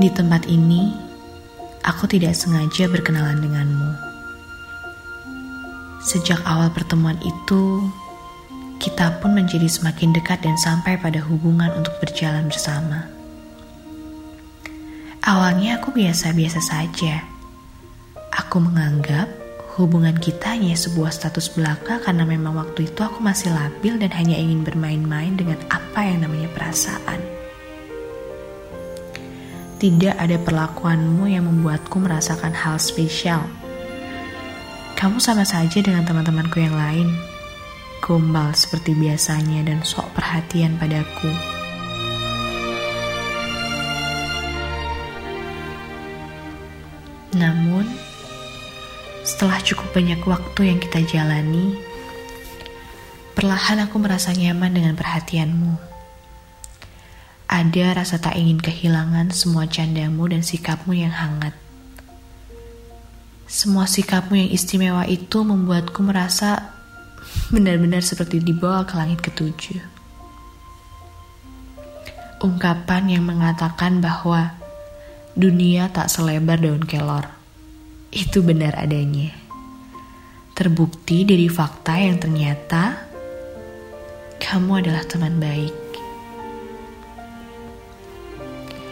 [0.00, 0.96] Di tempat ini,
[1.84, 3.92] aku tidak sengaja berkenalan denganmu.
[6.00, 7.84] Sejak awal pertemuan itu,
[8.80, 13.12] kita pun menjadi semakin dekat dan sampai pada hubungan untuk berjalan bersama.
[15.20, 17.20] Awalnya aku biasa-biasa saja.
[18.32, 19.28] Aku menganggap
[19.76, 24.40] hubungan kita hanya sebuah status belaka karena memang waktu itu aku masih labil dan hanya
[24.40, 27.39] ingin bermain-main dengan apa yang namanya perasaan.
[29.80, 33.40] Tidak ada perlakuanmu yang membuatku merasakan hal spesial.
[34.92, 37.08] Kamu sama saja dengan teman-temanku yang lain.
[38.04, 41.32] Gombal seperti biasanya dan sok perhatian padaku.
[47.40, 47.88] Namun,
[49.24, 51.80] setelah cukup banyak waktu yang kita jalani,
[53.32, 55.89] perlahan aku merasa nyaman dengan perhatianmu.
[57.50, 61.50] Ada rasa tak ingin kehilangan semua candamu dan sikapmu yang hangat.
[63.50, 66.70] Semua sikapmu yang istimewa itu membuatku merasa
[67.50, 69.82] benar-benar seperti dibawa ke langit ketujuh.
[72.38, 74.54] Ungkapan yang mengatakan bahwa
[75.34, 77.26] dunia tak selebar daun kelor.
[78.14, 79.34] Itu benar adanya.
[80.54, 83.10] Terbukti dari fakta yang ternyata
[84.38, 85.89] kamu adalah teman baik.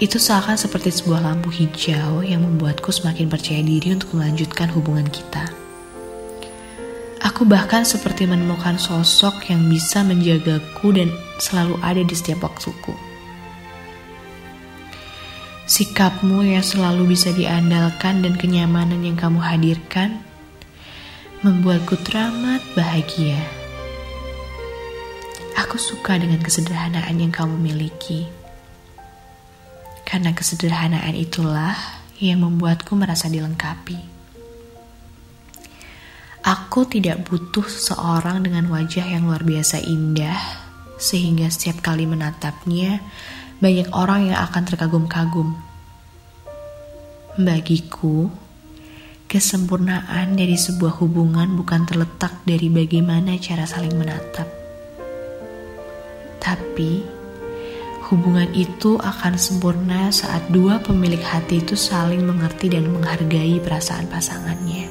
[0.00, 5.52] Itu seakan seperti sebuah lampu hijau yang membuatku semakin percaya diri untuk melanjutkan hubungan kita.
[7.20, 12.96] Aku bahkan seperti menemukan sosok yang bisa menjagaku dan selalu ada di setiap waktuku.
[15.68, 20.24] Sikapmu yang selalu bisa diandalkan dan kenyamanan yang kamu hadirkan
[21.44, 23.36] membuatku teramat bahagia.
[25.60, 28.39] Aku suka dengan kesederhanaan yang kamu miliki.
[30.10, 31.78] Karena kesederhanaan itulah
[32.18, 33.94] yang membuatku merasa dilengkapi.
[36.42, 40.34] Aku tidak butuh seseorang dengan wajah yang luar biasa indah,
[40.98, 42.98] sehingga setiap kali menatapnya,
[43.62, 45.54] banyak orang yang akan terkagum-kagum.
[47.38, 48.34] Bagiku,
[49.30, 54.48] kesempurnaan dari sebuah hubungan bukan terletak dari bagaimana cara saling menatap,
[56.42, 57.19] tapi
[58.10, 64.90] Hubungan itu akan sempurna saat dua pemilik hati itu saling mengerti dan menghargai perasaan pasangannya.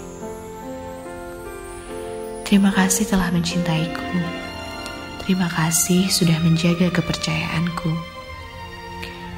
[2.48, 4.08] Terima kasih telah mencintaiku.
[5.20, 7.92] Terima kasih sudah menjaga kepercayaanku.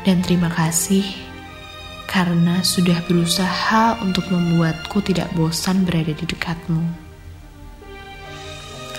[0.05, 1.01] Dan terima kasih
[2.05, 6.85] karena sudah berusaha untuk membuatku tidak bosan berada di dekatmu.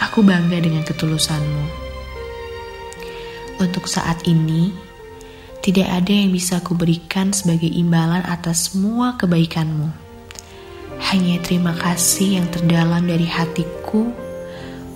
[0.03, 1.82] Aku bangga dengan ketulusanmu.
[3.63, 4.75] Untuk saat ini,
[5.63, 9.87] tidak ada yang bisa kuberikan sebagai imbalan atas semua kebaikanmu.
[10.99, 14.11] Hanya terima kasih yang terdalam dari hatiku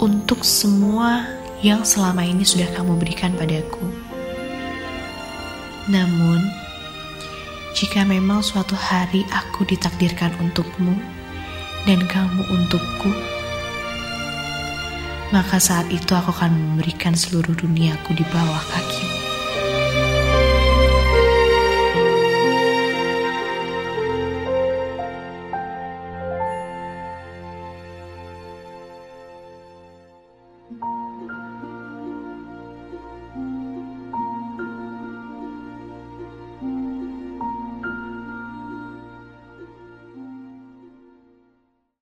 [0.03, 1.31] untuk semua
[1.63, 3.87] yang selama ini sudah kamu berikan padaku.
[5.87, 6.43] Namun,
[7.79, 10.99] jika memang suatu hari aku ditakdirkan untukmu
[11.87, 13.15] dan kamu untukku,
[15.35, 19.16] maka saat itu aku akan memberikan seluruh duniaku di bawah kakimu.